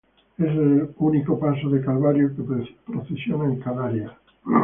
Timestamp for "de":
1.69-1.79